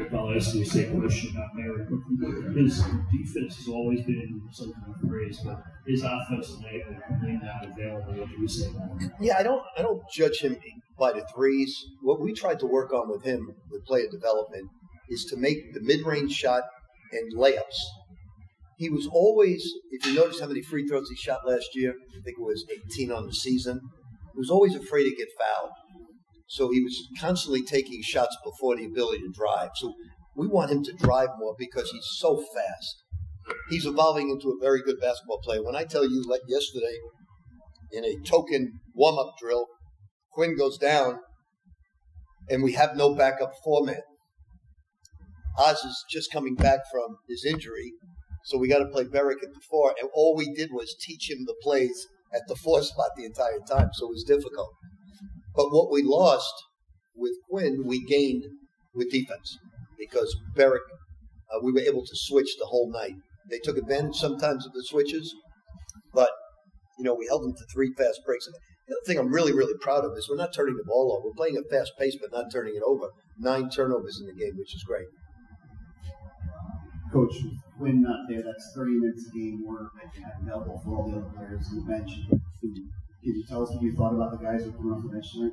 Rick, 0.00 0.14
I'll 0.14 0.34
ask 0.34 0.54
you 0.54 0.64
the 0.64 0.70
same 0.70 1.00
question 1.00 1.30
about 1.36 1.54
Berrick. 1.54 2.56
His 2.56 2.82
defense 3.12 3.56
has 3.56 3.68
always 3.68 4.02
been 4.04 4.40
something 4.50 4.82
of 4.88 5.08
praise, 5.08 5.40
but 5.44 5.62
his 5.86 6.02
offense 6.02 6.56
when 6.58 7.40
not 7.42 7.66
available. 7.66 8.14
What 8.14 8.28
do 8.28 8.40
you 8.40 8.48
say? 8.48 8.70
Yeah, 9.20 9.36
I 9.38 9.42
don't 9.42 9.62
I 9.76 9.82
don't 9.82 10.02
judge 10.10 10.40
him 10.40 10.56
by 10.98 11.12
the 11.12 11.24
threes. 11.34 11.76
What 12.02 12.20
we 12.20 12.32
tried 12.32 12.60
to 12.60 12.66
work 12.66 12.92
on 12.92 13.10
with 13.10 13.24
him 13.24 13.54
with 13.70 13.84
player 13.84 14.06
development 14.10 14.70
is 15.10 15.26
to 15.26 15.36
make 15.36 15.74
the 15.74 15.80
mid 15.82 16.06
range 16.06 16.32
shot 16.32 16.62
and 17.12 17.36
layups. 17.36 17.78
He 18.78 18.88
was 18.88 19.06
always, 19.12 19.62
if 19.90 20.06
you 20.06 20.14
notice 20.14 20.40
how 20.40 20.46
many 20.46 20.62
free 20.62 20.86
throws 20.86 21.10
he 21.10 21.16
shot 21.16 21.46
last 21.46 21.68
year, 21.74 21.90
I 21.90 22.22
think 22.24 22.38
it 22.38 22.42
was 22.42 22.64
18 22.94 23.12
on 23.12 23.26
the 23.26 23.34
season. 23.34 23.78
He 24.32 24.38
was 24.38 24.48
always 24.48 24.74
afraid 24.74 25.04
to 25.04 25.14
get 25.14 25.28
fouled. 25.38 25.72
So 26.50 26.68
he 26.68 26.82
was 26.82 27.08
constantly 27.20 27.62
taking 27.62 28.02
shots 28.02 28.36
before 28.44 28.74
the 28.74 28.84
ability 28.84 29.20
to 29.20 29.32
drive. 29.32 29.70
So 29.76 29.94
we 30.34 30.48
want 30.48 30.72
him 30.72 30.82
to 30.82 30.92
drive 30.92 31.28
more 31.38 31.54
because 31.56 31.88
he's 31.92 32.08
so 32.18 32.38
fast. 32.38 33.04
He's 33.68 33.86
evolving 33.86 34.30
into 34.30 34.48
a 34.48 34.60
very 34.60 34.82
good 34.82 35.00
basketball 35.00 35.38
player. 35.44 35.62
When 35.62 35.76
I 35.76 35.84
tell 35.84 36.02
you, 36.02 36.24
like 36.28 36.40
yesterday, 36.48 36.96
in 37.92 38.04
a 38.04 38.16
token 38.28 38.80
warm 38.96 39.16
up 39.16 39.34
drill, 39.40 39.66
Quinn 40.32 40.56
goes 40.58 40.76
down 40.76 41.20
and 42.48 42.64
we 42.64 42.72
have 42.72 42.96
no 42.96 43.14
backup 43.14 43.52
foreman. 43.62 44.02
Oz 45.56 45.84
is 45.84 46.04
just 46.10 46.32
coming 46.32 46.56
back 46.56 46.80
from 46.90 47.18
his 47.28 47.44
injury, 47.44 47.92
so 48.44 48.58
we 48.58 48.68
got 48.68 48.78
to 48.78 48.86
play 48.86 49.04
Berrick 49.04 49.42
at 49.44 49.54
the 49.54 49.60
four. 49.70 49.94
And 50.00 50.10
all 50.14 50.34
we 50.34 50.52
did 50.52 50.70
was 50.72 50.96
teach 51.00 51.30
him 51.30 51.44
the 51.46 51.54
plays 51.62 52.08
at 52.34 52.42
the 52.48 52.56
four 52.56 52.82
spot 52.82 53.10
the 53.16 53.24
entire 53.24 53.60
time, 53.70 53.90
so 53.92 54.06
it 54.06 54.10
was 54.10 54.24
difficult. 54.24 54.70
But 55.54 55.70
what 55.70 55.90
we 55.90 56.02
lost 56.02 56.52
with 57.14 57.32
Quinn, 57.48 57.84
we 57.84 58.04
gained 58.04 58.44
with 58.94 59.10
defense 59.10 59.58
because 59.98 60.34
Berrick, 60.56 60.86
uh, 61.52 61.60
we 61.62 61.72
were 61.72 61.80
able 61.80 62.04
to 62.04 62.14
switch 62.14 62.56
the 62.58 62.66
whole 62.66 62.90
night. 62.90 63.14
They 63.50 63.58
took 63.58 63.76
advantage 63.76 64.16
sometimes 64.16 64.66
of 64.66 64.72
the 64.72 64.84
switches, 64.84 65.34
but 66.14 66.30
you 66.98 67.04
know 67.04 67.14
we 67.14 67.26
held 67.26 67.42
them 67.42 67.54
to 67.54 67.64
three 67.72 67.92
fast 67.96 68.20
breaks. 68.24 68.46
The 68.46 68.96
other 68.96 69.06
thing 69.06 69.18
I'm 69.18 69.32
really, 69.32 69.52
really 69.52 69.78
proud 69.80 70.04
of 70.04 70.16
is 70.16 70.28
we're 70.28 70.36
not 70.36 70.54
turning 70.54 70.76
the 70.76 70.84
ball 70.84 71.12
over. 71.12 71.28
We're 71.28 71.34
playing 71.36 71.56
at 71.56 71.70
fast 71.70 71.92
pace, 71.98 72.16
but 72.20 72.32
not 72.32 72.50
turning 72.52 72.74
it 72.74 72.82
over. 72.84 73.08
Nine 73.38 73.70
turnovers 73.70 74.20
in 74.20 74.26
the 74.26 74.34
game, 74.34 74.56
which 74.56 74.74
is 74.74 74.82
great. 74.82 75.06
Coach, 77.12 77.34
Quinn 77.76 78.02
not 78.02 78.28
there, 78.28 78.42
that's 78.42 78.72
30 78.74 78.92
minutes 78.92 79.26
a 79.26 79.36
game 79.36 79.64
work 79.66 79.90
that 79.94 80.16
you 80.16 80.24
have 80.24 80.42
available 80.42 80.80
for 80.84 80.96
all 80.96 81.10
the 81.10 81.18
other 81.18 81.30
players 81.34 81.66
on 81.70 81.76
the 81.76 81.92
bench. 81.92 82.10
Can 83.22 83.34
you 83.34 83.44
tell 83.46 83.62
us 83.62 83.70
what 83.70 83.82
you 83.82 83.94
thought 83.94 84.14
about 84.14 84.30
the 84.30 84.38
guys 84.38 84.64
who 84.64 84.72
coming 84.72 84.92
off 84.92 85.02
the 85.02 85.10
bench 85.10 85.26
tonight? 85.34 85.52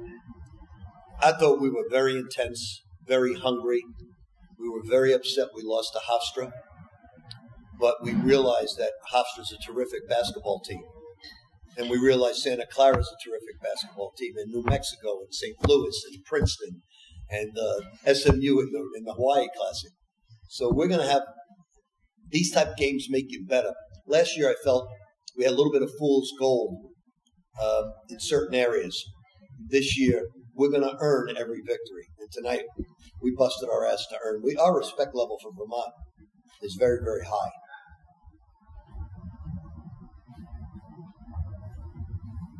I 1.21 1.33
thought 1.33 1.59
we 1.59 1.69
were 1.69 1.83
very 1.91 2.15
intense, 2.15 2.81
very 3.05 3.33
hungry. 3.33 3.83
We 4.57 4.69
were 4.69 4.83
very 4.87 5.11
upset 5.11 5.49
we 5.53 5.63
lost 5.63 5.91
to 5.93 5.99
Hofstra, 5.99 6.51
but 7.77 7.95
we 8.01 8.13
realized 8.13 8.77
that 8.77 8.91
Hofstra's 9.11 9.51
a 9.51 9.57
terrific 9.71 10.07
basketball 10.07 10.61
team. 10.61 10.81
And 11.77 11.89
we 11.89 11.97
realized 11.97 12.37
Santa 12.37 12.65
Clara 12.71 12.99
is 12.99 13.11
a 13.11 13.29
terrific 13.29 13.61
basketball 13.61 14.13
team, 14.17 14.33
and 14.37 14.49
New 14.49 14.63
Mexico, 14.63 15.19
and 15.19 15.33
St. 15.33 15.55
Louis, 15.67 16.03
and 16.11 16.23
Princeton, 16.23 16.81
and 17.29 17.51
uh, 17.57 18.13
SMU 18.13 18.59
in 18.61 18.71
the, 18.71 18.89
in 18.97 19.03
the 19.03 19.13
Hawaii 19.13 19.47
Classic. 19.55 19.91
So 20.47 20.71
we're 20.73 20.87
going 20.87 21.01
to 21.01 21.07
have 21.07 21.23
these 22.29 22.51
type 22.51 22.69
of 22.69 22.77
games 22.77 23.07
make 23.09 23.25
you 23.27 23.45
better. 23.45 23.73
Last 24.07 24.37
year, 24.37 24.49
I 24.49 24.55
felt 24.63 24.87
we 25.37 25.43
had 25.43 25.53
a 25.53 25.55
little 25.55 25.71
bit 25.71 25.83
of 25.83 25.91
fool's 25.99 26.31
gold 26.39 26.93
uh, 27.61 27.83
in 28.09 28.19
certain 28.19 28.55
areas. 28.55 29.03
This 29.69 29.97
year, 29.97 30.27
we're 30.53 30.69
going 30.69 30.83
to 30.83 30.95
earn 30.99 31.29
every 31.37 31.61
victory. 31.61 32.07
And 32.19 32.31
tonight, 32.31 32.63
we 33.21 33.33
busted 33.35 33.69
our 33.69 33.85
ass 33.85 34.05
to 34.09 34.17
earn. 34.23 34.41
We 34.43 34.55
our 34.55 34.77
respect 34.77 35.15
level 35.15 35.37
for 35.41 35.51
Vermont 35.51 35.91
is 36.61 36.75
very, 36.75 36.99
very 37.03 37.25
high. 37.25 37.51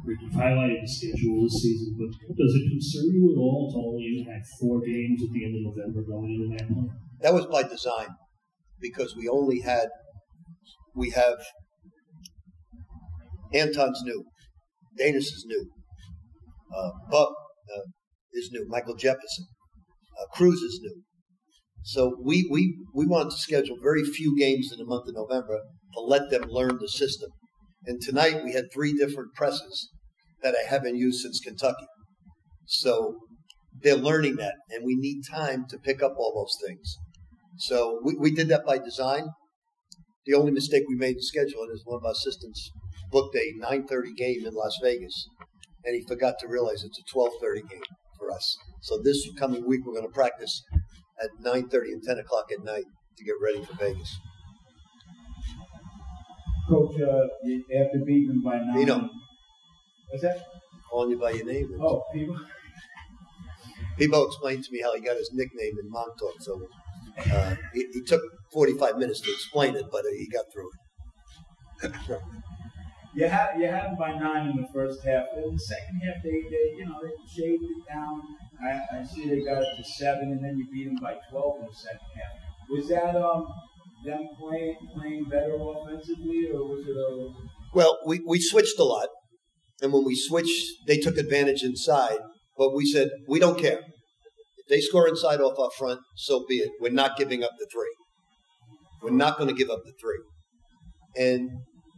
Rick, 0.06 0.20
you've 0.22 0.32
highlighted 0.32 0.82
the 0.82 0.88
schedule 0.88 1.44
this 1.44 1.62
season, 1.62 1.98
but 2.00 2.08
does 2.38 2.56
it 2.56 2.70
concern 2.70 3.12
you 3.14 3.34
at 3.34 3.38
all 3.38 3.70
to 3.74 3.78
only 3.78 4.26
have 4.32 4.42
four 4.58 4.80
games 4.80 5.22
at 5.22 5.34
the 5.34 5.44
end 5.44 5.56
of 5.56 5.76
November 5.76 6.02
going 6.08 6.32
into 6.32 6.58
that 6.58 6.74
point? 6.74 6.92
That 7.22 7.34
was 7.34 7.46
by 7.48 7.64
design 7.64 8.08
because 8.80 9.18
we 9.18 9.28
only 9.28 9.60
had 9.60 9.90
we 10.96 11.10
have 11.10 11.40
Anton's 13.54 14.02
new, 14.06 14.24
Daniss 15.00 15.18
is 15.18 15.46
new, 15.48 15.70
uh, 16.76 16.90
Bub 17.12 17.30
uh, 17.30 17.82
is 18.34 18.50
new, 18.52 18.66
Michael 18.68 18.96
Jefferson, 18.96 19.46
uh, 20.20 20.26
Cruz 20.36 20.62
is 20.62 20.80
new. 20.82 21.04
So 21.84 22.18
we, 22.22 22.48
we 22.52 22.76
we 22.94 23.06
wanted 23.06 23.32
to 23.32 23.38
schedule 23.38 23.78
very 23.82 24.04
few 24.04 24.36
games 24.38 24.72
in 24.74 24.80
the 24.80 24.86
month 24.86 25.08
of 25.08 25.16
November 25.16 25.62
to 25.94 26.02
let 26.02 26.30
them 26.30 26.50
learn 26.50 26.78
the 26.82 26.90
system. 26.90 27.30
And 27.86 28.02
tonight 28.02 28.44
we 28.44 28.52
had 28.52 28.66
three 28.74 28.94
different 28.94 29.34
presses 29.36 29.90
that 30.44 30.54
I 30.54 30.70
haven't 30.70 30.98
used 30.98 31.22
since 31.22 31.40
Kentucky. 31.40 31.88
So 32.66 33.20
they're 33.82 33.96
learning 33.96 34.36
that, 34.38 34.56
and 34.70 34.84
we 34.86 34.96
need 34.96 35.22
time 35.32 35.66
to 35.70 35.78
pick 35.78 36.04
up 36.04 36.16
all 36.18 36.34
those 36.36 36.68
things. 36.68 36.98
So 37.60 38.02
we, 38.04 38.16
we 38.16 38.32
did 38.32 38.50
that 38.50 38.66
by 38.66 38.80
design. 38.80 39.30
The 40.26 40.34
only 40.34 40.52
mistake 40.52 40.84
we 40.90 40.96
made 40.96 41.16
in 41.16 41.22
scheduling 41.22 41.74
is 41.74 41.84
one 41.86 42.00
of 42.02 42.06
our 42.06 42.12
assistants 42.12 42.70
booked 43.12 43.36
a 43.36 43.54
9:30 43.58 44.16
game 44.16 44.46
in 44.46 44.54
Las 44.54 44.78
Vegas, 44.82 45.28
and 45.86 45.96
he 45.96 46.02
forgot 46.08 46.36
to 46.40 46.48
realize 46.48 46.84
it's 46.84 47.00
a 47.00 47.04
12:30 47.04 47.70
game 47.70 47.82
for 48.18 48.32
us. 48.32 48.58
So 48.82 49.00
this 49.02 49.28
coming 49.38 49.66
week 49.68 49.82
we're 49.86 49.94
going 49.94 50.08
to 50.08 50.14
practice 50.14 50.64
at 51.22 51.30
9:30 51.42 51.94
and 51.94 52.04
10 52.04 52.20
o'clock 52.20 52.52
at 52.52 52.64
night 52.64 52.86
to 53.18 53.24
get 53.24 53.36
ready 53.42 53.64
for 53.64 53.76
Vegas. 53.76 54.18
Coach, 56.70 57.00
uh, 57.02 57.28
after 57.80 58.00
beating 58.06 58.42
by 58.44 58.58
nine. 58.58 58.76
Pino. 58.76 59.10
What's 60.10 60.24
that? 60.24 60.46
Calling 60.90 61.12
you 61.12 61.20
by 61.20 61.32
your 61.32 61.46
name. 61.46 61.78
Oh, 61.82 62.04
people. 62.14 62.38
People 63.98 64.28
explained 64.28 64.64
to 64.64 64.72
me 64.72 64.82
how 64.82 64.94
he 64.94 65.02
got 65.02 65.18
his 65.18 65.32
nickname 65.34 65.74
in 65.82 65.90
Montauk, 65.90 66.36
so 66.40 66.62
uh, 67.34 67.56
he, 67.74 67.88
he, 67.94 68.02
took 68.04 68.22
45 68.54 68.98
minutes 68.98 69.22
to 69.22 69.32
explain 69.32 69.76
it, 69.76 69.86
but 69.92 70.06
uh, 70.06 70.10
he 70.16 70.28
got 70.30 70.46
through 70.54 70.70
it. 71.82 71.90
You 73.18 73.28
had 73.28 73.58
you 73.58 73.66
had 73.66 73.86
them 73.86 73.96
by 73.98 74.12
nine 74.14 74.52
in 74.52 74.62
the 74.62 74.68
first 74.72 75.04
half. 75.04 75.26
In 75.44 75.52
the 75.52 75.60
second 75.60 76.00
half, 76.06 76.22
they, 76.24 76.30
they 76.30 76.78
you 76.78 76.86
know 76.86 77.00
they 77.02 77.10
shaved 77.28 77.64
it 77.64 77.92
down. 77.92 78.22
I, 78.62 79.00
I 79.00 79.04
see 79.04 79.28
they 79.28 79.44
got 79.44 79.64
it 79.64 79.70
to 79.76 79.84
seven, 79.84 80.32
and 80.34 80.44
then 80.44 80.56
you 80.56 80.68
beat 80.72 80.86
them 80.86 80.98
by 81.02 81.16
12 81.32 81.62
in 81.62 81.66
the 81.66 81.74
second 81.74 82.10
half. 82.14 82.70
Was 82.70 82.88
that 82.90 83.16
um 83.16 83.48
them 84.06 84.28
playing 84.40 84.76
playing 84.96 85.26
better 85.32 85.56
offensively, 85.56 86.50
or 86.54 86.64
was 86.64 86.86
it 86.88 86.96
a? 86.96 87.34
Well, 87.74 87.98
we, 88.06 88.22
we 88.28 88.40
switched 88.40 88.78
a 88.78 88.84
lot, 88.84 89.08
and 89.82 89.92
when 89.92 90.06
we 90.06 90.16
switched, 90.16 90.86
they 90.86 90.98
took 90.98 91.18
advantage 91.18 91.64
inside. 91.64 92.20
But 92.56 92.76
we 92.76 92.86
said 92.86 93.10
we 93.28 93.40
don't 93.40 93.60
care 93.60 93.80
If 93.80 94.68
they 94.70 94.80
score 94.80 95.08
inside 95.08 95.42
off 95.42 95.58
our 95.58 95.72
front, 95.72 96.02
so 96.16 96.46
be 96.48 96.58
it. 96.58 96.70
We're 96.80 96.92
not 96.92 97.18
giving 97.18 97.44
up 97.44 97.52
the 97.58 97.68
three. 97.74 97.96
We're 99.02 99.18
not 99.18 99.40
going 99.40 99.50
to 99.50 99.56
give 99.56 99.72
up 99.72 99.80
the 99.86 99.94
three. 100.00 100.22
And 101.16 101.50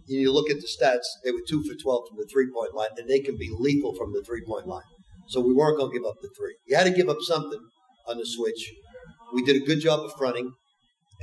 you 0.09 0.31
look 0.31 0.49
at 0.49 0.57
the 0.57 0.67
stats, 0.67 1.05
they 1.23 1.31
were 1.31 1.41
two 1.47 1.63
for 1.63 1.75
12 1.75 2.03
from 2.09 2.17
the 2.17 2.27
three 2.31 2.49
point 2.51 2.73
line, 2.73 2.89
and 2.97 3.07
they 3.07 3.19
can 3.19 3.37
be 3.37 3.49
lethal 3.59 3.95
from 3.95 4.13
the 4.13 4.23
three 4.25 4.43
point 4.45 4.67
line. 4.67 4.83
So 5.27 5.39
we 5.39 5.53
weren't 5.53 5.77
going 5.77 5.91
to 5.91 5.97
give 5.97 6.07
up 6.07 6.15
the 6.21 6.29
three. 6.37 6.55
You 6.67 6.75
had 6.75 6.85
to 6.85 6.91
give 6.91 7.09
up 7.09 7.21
something 7.21 7.59
on 8.07 8.17
the 8.17 8.25
switch. 8.25 8.71
We 9.33 9.43
did 9.43 9.61
a 9.61 9.65
good 9.65 9.79
job 9.79 9.99
of 9.99 10.11
fronting, 10.17 10.51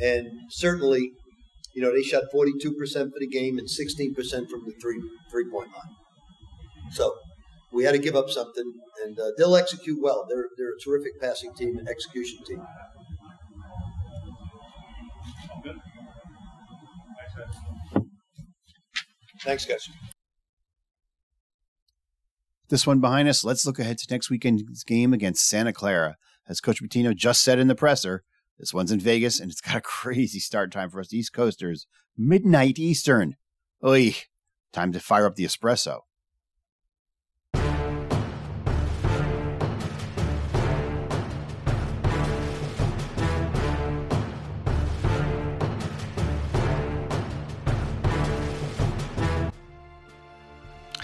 and 0.01 0.29
certainly, 0.51 1.11
you 1.75 1.83
know, 1.83 1.93
they 1.93 2.03
shot 2.03 2.25
42% 2.33 2.53
for 2.53 3.19
the 3.19 3.27
game 3.27 3.59
and 3.59 3.69
16% 3.69 4.15
from 4.49 4.65
the 4.65 4.75
three 4.81 5.03
three 5.31 5.51
point 5.51 5.71
line. 5.73 5.97
So 6.93 7.15
we 7.73 7.85
had 7.85 7.93
to 7.93 7.99
give 7.99 8.15
up 8.15 8.31
something, 8.31 8.73
and 9.05 9.19
uh, 9.19 9.31
they'll 9.37 9.57
execute 9.57 9.99
well. 10.01 10.25
They're 10.29 10.49
they're 10.57 10.75
a 10.75 10.81
terrific 10.85 11.21
passing 11.21 11.53
team 11.55 11.77
and 11.77 11.89
execution 11.89 12.39
team. 12.45 12.63
Thanks, 19.47 19.65
guys. 19.65 19.89
This 22.69 22.85
one 22.85 22.99
behind 22.99 23.29
us, 23.29 23.45
let's 23.45 23.65
look 23.65 23.79
ahead 23.79 23.97
to 23.99 24.13
next 24.13 24.29
weekend's 24.29 24.83
game 24.83 25.13
against 25.13 25.47
Santa 25.47 25.73
Clara. 25.73 26.17
As 26.49 26.61
Coach 26.61 26.83
Pitino 26.83 27.15
just 27.15 27.43
said 27.43 27.61
in 27.61 27.69
the 27.69 27.77
presser, 27.77 28.25
this 28.59 28.75
one's 28.75 28.91
in 28.91 28.99
Vegas 28.99 29.39
and 29.39 29.49
it's 29.49 29.61
got 29.61 29.77
a 29.77 29.81
crazy 29.81 30.41
start 30.41 30.73
time 30.73 30.91
for 30.91 30.99
us 30.99 31.15
East 31.15 31.33
Coasters. 31.33 31.87
Midnight 32.19 32.81
Eastern. 32.81 33.37
Oy, 33.85 34.17
time 34.73 34.91
to 34.93 34.99
fire 34.99 35.27
up 35.27 35.37
the 35.37 35.45
espresso. 35.45 36.01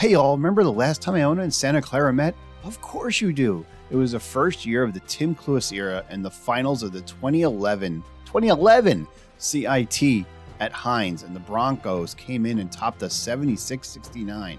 Hey, 0.03 0.11
y'all, 0.11 0.37
remember 0.37 0.65
the 0.65 0.73
last 0.73 1.01
time 1.01 1.15
Iona 1.15 1.43
and 1.43 1.55
Santa 1.55 1.81
Clara 1.81 2.13
met? 2.13 2.35
Of 2.65 2.81
course 2.81 3.21
you 3.21 3.33
do. 3.33 3.65
It 3.89 3.95
was 3.95 4.11
the 4.11 4.19
first 4.19 4.67
year 4.67 4.83
of 4.83 4.95
the 4.95 4.99
Tim 5.07 5.33
Cluess 5.33 5.73
era 5.73 6.05
and 6.09 6.25
the 6.25 6.31
finals 6.31 6.83
of 6.83 6.91
the 6.91 7.03
2011 7.03 8.03
2011 8.25 9.07
CIT 9.39 10.27
at 10.59 10.73
Hynes, 10.73 11.23
and 11.23 11.37
the 11.37 11.41
Broncos 11.41 12.15
came 12.15 12.47
in 12.47 12.59
and 12.59 12.73
topped 12.73 13.05
us 13.05 13.15
76 13.15 13.87
69. 13.89 14.59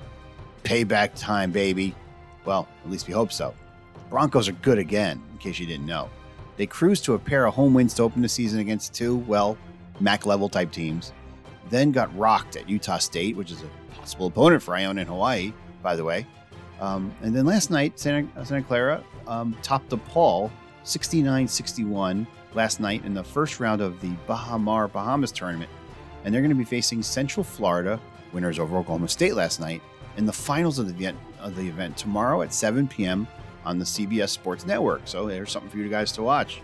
Payback 0.63 1.11
time, 1.13 1.51
baby. 1.51 1.93
Well, 2.45 2.69
at 2.85 2.89
least 2.89 3.07
we 3.07 3.13
hope 3.13 3.33
so. 3.33 3.53
Broncos 4.09 4.47
are 4.47 4.53
good 4.53 4.77
again, 4.77 5.21
in 5.33 5.37
case 5.39 5.59
you 5.59 5.65
didn't 5.65 5.85
know. 5.85 6.09
They 6.55 6.67
cruised 6.67 7.03
to 7.03 7.15
a 7.15 7.19
pair 7.19 7.45
of 7.47 7.53
home 7.53 7.73
wins 7.73 7.93
to 7.95 8.03
open 8.03 8.21
the 8.21 8.29
season 8.29 8.61
against 8.61 8.93
two, 8.93 9.17
well, 9.17 9.57
MAC 9.99 10.25
level 10.25 10.47
type 10.47 10.71
teams. 10.71 11.11
Then 11.69 11.91
got 11.91 12.17
rocked 12.17 12.55
at 12.55 12.69
Utah 12.69 12.99
State, 12.99 13.35
which 13.35 13.51
is 13.51 13.61
a 13.61 13.82
possible 14.03 14.27
opponent 14.27 14.61
for 14.61 14.75
Iona 14.75 15.01
in 15.01 15.07
Hawaii, 15.07 15.53
by 15.81 15.95
the 15.95 16.03
way. 16.03 16.25
Um, 16.79 17.13
and 17.21 17.35
then 17.35 17.45
last 17.45 17.71
night, 17.71 17.97
Santa, 17.99 18.45
Santa 18.45 18.63
Clara 18.63 19.03
um, 19.27 19.55
topped 19.61 19.89
DePaul 19.89 20.51
69 20.83 21.47
61 21.47 22.27
last 22.53 22.79
night 22.79 23.05
in 23.05 23.13
the 23.13 23.23
first 23.23 23.59
round 23.59 23.81
of 23.81 23.99
the 24.01 24.09
Baha 24.27 24.59
Mar 24.59 24.87
Bahamas 24.87 25.31
tournament. 25.31 25.71
And 26.23 26.33
they're 26.33 26.41
going 26.41 26.49
to 26.49 26.55
be 26.55 26.63
facing 26.65 27.01
Central 27.01 27.43
Florida, 27.43 27.99
winners 28.31 28.59
over 28.59 28.77
Oklahoma 28.77 29.07
State 29.07 29.35
last 29.35 29.59
night, 29.59 29.81
in 30.17 30.25
the 30.25 30.33
finals 30.33 30.79
of 30.79 30.87
the 30.87 30.93
event, 30.93 31.17
of 31.39 31.55
the 31.55 31.67
event 31.67 31.97
tomorrow 31.97 32.41
at 32.41 32.53
7 32.53 32.87
p.m 32.87 33.27
on 33.65 33.79
the 33.79 33.85
CBS 33.85 34.29
Sports 34.29 34.65
Network. 34.65 35.01
So 35.05 35.27
there's 35.27 35.51
something 35.51 35.69
for 35.69 35.77
you 35.77 35.89
guys 35.89 36.11
to 36.13 36.23
watch. 36.23 36.61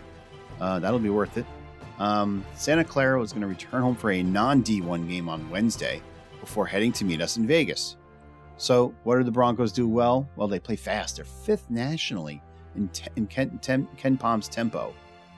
Uh, 0.59 0.79
that'll 0.79 0.99
be 0.99 1.09
worth 1.09 1.37
it. 1.37 1.45
Um, 1.97 2.45
Santa 2.55 2.83
Clara 2.83 3.19
was 3.19 3.33
going 3.33 3.41
to 3.41 3.47
return 3.47 3.81
home 3.81 3.95
for 3.95 4.11
a 4.11 4.23
non 4.23 4.63
D1 4.63 5.09
game 5.09 5.27
on 5.27 5.49
Wednesday 5.49 6.01
before 6.39 6.65
heading 6.65 6.91
to 6.93 7.05
meet 7.05 7.21
us 7.21 7.37
in 7.37 7.47
Vegas. 7.47 7.97
So, 8.57 8.93
what 9.03 9.17
do 9.17 9.23
the 9.23 9.31
Broncos 9.31 9.71
do 9.71 9.87
well? 9.87 10.27
Well, 10.35 10.47
they 10.47 10.59
play 10.59 10.75
fast. 10.75 11.15
They're 11.15 11.25
fifth 11.25 11.69
nationally 11.69 12.41
in, 12.75 12.89
te- 12.89 13.09
in 13.15 13.25
Ken, 13.27 13.57
Tem- 13.59 13.87
KenPom's 13.97 14.49
tempo, 14.49 14.93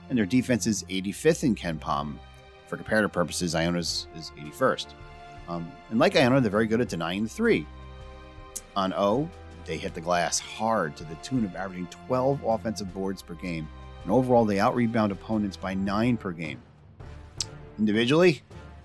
and 0.08 0.18
their 0.18 0.26
defense 0.26 0.66
is 0.66 0.82
85th 0.84 1.44
in 1.44 1.54
KenPom. 1.54 2.18
For 2.66 2.76
comparative 2.76 3.12
purposes, 3.12 3.54
Iona's 3.54 4.08
is 4.16 4.32
81st. 4.38 4.86
Um, 5.48 5.70
and 5.90 5.98
like 5.98 6.16
Iona, 6.16 6.40
they're 6.40 6.50
very 6.50 6.66
good 6.66 6.80
at 6.80 6.88
denying 6.88 7.22
the 7.22 7.28
three. 7.28 7.66
On 8.74 8.92
O, 8.94 9.28
they 9.66 9.76
hit 9.76 9.94
the 9.94 10.00
glass 10.00 10.38
hard 10.38 10.96
to 10.96 11.04
the 11.04 11.14
tune 11.16 11.44
of 11.44 11.54
averaging 11.54 11.86
12 12.06 12.42
offensive 12.44 12.92
boards 12.92 13.22
per 13.22 13.34
game. 13.34 13.68
And 14.02 14.10
overall, 14.10 14.44
they 14.44 14.58
out 14.58 14.74
rebound 14.74 15.12
opponents 15.12 15.56
by 15.56 15.74
nine 15.74 16.16
per 16.16 16.32
game. 16.32 16.60
Individually, 17.78 18.42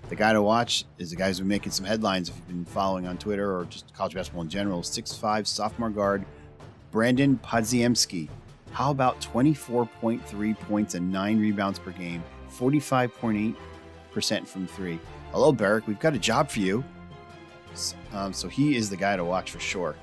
the 0.08 0.16
guy 0.16 0.32
to 0.32 0.40
watch 0.42 0.84
is 0.98 1.10
the 1.10 1.16
guy 1.16 1.26
who's 1.28 1.38
been 1.38 1.48
making 1.48 1.72
some 1.72 1.84
headlines 1.84 2.28
if 2.28 2.36
you've 2.36 2.48
been 2.48 2.64
following 2.64 3.06
on 3.06 3.18
Twitter 3.18 3.56
or 3.56 3.64
just 3.66 3.92
college 3.94 4.14
basketball 4.14 4.42
in 4.42 4.48
general. 4.48 4.80
6'5 4.80 5.46
sophomore 5.46 5.90
guard 5.90 6.24
Brandon 6.90 7.38
Podziemski. 7.44 8.28
How 8.72 8.90
about 8.90 9.20
24.3 9.20 10.60
points 10.60 10.94
and 10.94 11.12
nine 11.12 11.38
rebounds 11.38 11.78
per 11.78 11.90
game, 11.90 12.22
45.8% 12.50 14.46
from 14.46 14.66
three? 14.66 14.98
Hello, 15.32 15.52
Berrick. 15.52 15.86
We've 15.86 16.00
got 16.00 16.14
a 16.14 16.18
job 16.18 16.50
for 16.50 16.60
you. 16.60 16.84
Um, 18.12 18.32
so 18.32 18.48
he 18.48 18.76
is 18.76 18.88
the 18.88 18.96
guy 18.96 19.16
to 19.16 19.24
watch 19.24 19.50
for 19.50 19.60
sure. 19.60 19.94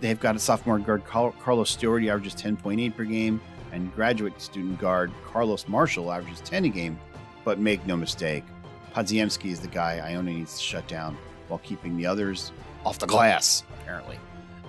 They've 0.00 0.18
got 0.18 0.36
a 0.36 0.38
sophomore 0.38 0.78
guard, 0.78 1.04
Carlos 1.04 1.70
Stewart, 1.70 2.02
he 2.02 2.10
averages 2.10 2.34
10.8 2.34 2.96
per 2.96 3.04
game, 3.04 3.40
and 3.72 3.92
graduate 3.94 4.40
student 4.40 4.78
guard, 4.78 5.12
Carlos 5.24 5.66
Marshall, 5.68 6.12
averages 6.12 6.40
10 6.40 6.66
a 6.66 6.68
game. 6.68 6.98
But 7.44 7.58
make 7.58 7.84
no 7.86 7.96
mistake, 7.96 8.44
Podziemski 8.94 9.50
is 9.50 9.60
the 9.60 9.68
guy 9.68 9.98
Iona 9.98 10.30
needs 10.30 10.56
to 10.56 10.62
shut 10.62 10.86
down 10.86 11.16
while 11.48 11.60
keeping 11.60 11.96
the 11.96 12.06
others 12.06 12.52
off 12.84 12.98
the 12.98 13.06
glass, 13.06 13.64
apparently. 13.80 14.18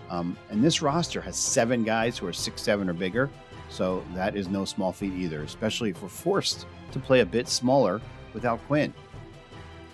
Um, 0.09 0.37
and 0.49 0.63
this 0.63 0.81
roster 0.81 1.19
has 1.21 1.35
seven 1.35 1.83
guys 1.83 2.17
who 2.17 2.27
are 2.27 2.33
six 2.33 2.61
seven 2.61 2.89
or 2.89 2.93
bigger, 2.93 3.29
so 3.69 4.03
that 4.13 4.35
is 4.35 4.47
no 4.47 4.65
small 4.65 4.91
feat 4.91 5.13
either, 5.13 5.43
especially 5.43 5.89
if 5.89 6.01
we're 6.01 6.09
forced 6.09 6.65
to 6.91 6.99
play 6.99 7.21
a 7.21 7.25
bit 7.25 7.47
smaller 7.47 7.99
without 8.33 8.65
Quinn. 8.67 8.93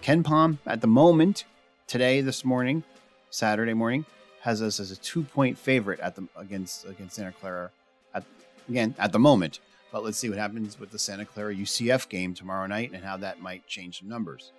KenPom, 0.02 0.58
at 0.66 0.82
the 0.82 0.88
moment, 0.88 1.46
today, 1.88 2.22
this 2.22 2.46
morning, 2.46 2.84
Saturday 3.30 3.74
morning, 3.74 4.06
has 4.42 4.62
us 4.62 4.80
as 4.80 4.92
a 4.92 4.96
two 4.98 5.24
point 5.24 5.58
favorite 5.58 6.00
at 6.00 6.16
the 6.16 6.28
against 6.36 6.86
against 6.86 7.16
Santa 7.16 7.32
Clara. 7.32 7.72
At, 8.14 8.24
again, 8.68 8.96
at 9.00 9.12
the 9.12 9.20
moment, 9.20 9.60
but 9.92 10.04
let's 10.04 10.18
see 10.18 10.30
what 10.30 10.38
happens 10.38 10.80
with 10.80 10.92
the 10.92 11.00
Santa 11.00 11.26
Clara 11.26 11.56
UCF 11.56 12.10
game 12.10 12.34
tomorrow 12.34 12.68
night 12.68 12.92
and 12.94 13.04
how 13.04 13.18
that 13.18 13.42
might 13.42 13.68
change 13.68 14.00
some 14.00 14.10
numbers. 14.10 14.52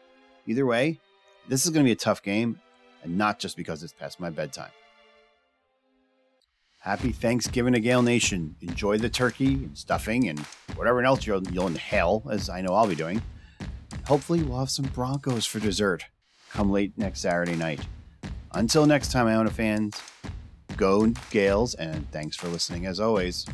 Either 0.46 0.66
way, 0.66 0.98
this 1.48 1.64
is 1.64 1.70
going 1.70 1.84
to 1.84 1.88
be 1.88 1.92
a 1.92 1.96
tough 1.96 2.22
game, 2.22 2.60
and 3.02 3.16
not 3.16 3.38
just 3.38 3.56
because 3.56 3.82
it's 3.82 3.92
past 3.92 4.20
my 4.20 4.30
bedtime. 4.30 4.70
Happy 6.80 7.12
Thanksgiving 7.12 7.74
to 7.74 7.80
Gael 7.80 8.02
Nation. 8.02 8.56
Enjoy 8.62 8.96
the 8.96 9.08
turkey 9.08 9.54
and 9.54 9.76
stuffing 9.76 10.28
and 10.28 10.38
whatever 10.76 11.02
else 11.02 11.26
you'll, 11.26 11.46
you'll 11.48 11.66
inhale, 11.66 12.22
as 12.30 12.48
I 12.48 12.62
know 12.62 12.74
I'll 12.74 12.86
be 12.86 12.94
doing. 12.94 13.20
Hopefully, 14.06 14.42
we'll 14.42 14.58
have 14.60 14.70
some 14.70 14.86
Broncos 14.86 15.44
for 15.44 15.60
dessert 15.60 16.04
come 16.50 16.70
late 16.70 16.96
next 16.96 17.20
Saturday 17.20 17.54
night. 17.54 17.80
Until 18.52 18.86
next 18.86 19.12
time, 19.12 19.26
Iona 19.26 19.50
fans, 19.50 20.00
go 20.76 21.06
Gaels, 21.30 21.74
and 21.74 22.10
thanks 22.10 22.36
for 22.36 22.48
listening 22.48 22.86
as 22.86 22.98
always. 22.98 23.46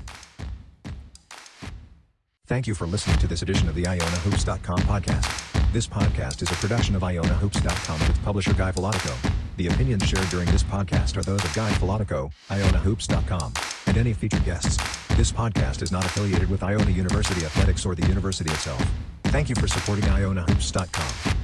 Thank 2.47 2.69
you 2.69 2.75
for 2.77 2.87
listening 2.87 3.19
to 3.19 3.27
this 3.27 3.43
edition 3.43 3.69
of 3.69 3.75
the 3.75 3.83
IonaHoops.com 3.85 4.79
podcast. 4.81 5.73
This 5.73 5.87
podcast 5.89 6.43
is 6.43 6.51
a 6.51 6.55
production 6.55 6.95
of 6.95 7.03
IonaHoops.com 7.03 8.03
its 8.03 8.19
publisher 8.21 8.55
Guy 8.55 8.71
Filatico. 8.71 9.33
The 9.57 9.67
opinions 9.67 10.07
shared 10.07 10.29
during 10.29 10.49
this 10.53 10.63
podcast 10.63 11.17
are 11.17 11.23
those 11.23 11.45
of 11.45 11.53
Guy 11.55 11.71
Filatico, 11.73 12.31
IonaHoops.com, 12.49 13.53
and 13.89 13.97
any 13.97 14.13
featured 14.13 14.45
guests. 14.45 14.77
This 15.17 15.33
podcast 15.33 15.83
is 15.83 15.91
not 15.91 16.05
affiliated 16.05 16.49
with 16.49 16.63
Iona 16.63 16.91
University 16.91 17.45
Athletics 17.45 17.85
or 17.85 17.97
the 17.97 18.07
university 18.07 18.51
itself. 18.51 18.85
Thank 19.25 19.49
you 19.49 19.57
for 19.57 19.67
supporting 19.67 20.05
IonaHoops.com. 20.05 21.36